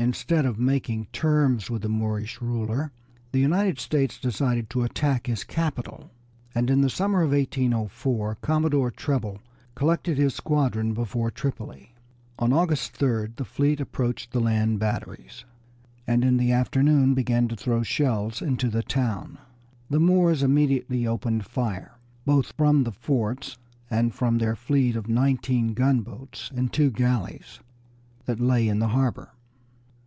[0.00, 2.90] Instead of making terms with the Moorish ruler,
[3.32, 6.10] the United States decided to attack his capital,
[6.54, 9.42] and in the summer of 1804, Commodore Preble
[9.74, 11.94] collected his squadron before Tripoli.
[12.38, 15.44] On August 3d the fleet approached the land batteries,
[16.06, 19.36] and in the afternoon began to throw shells into the town.
[19.90, 23.58] The Moors immediately opened fire, both from the forts
[23.90, 27.60] and from their fleet of nineteen gunboats and two galleys
[28.24, 29.34] that lay in the harbor.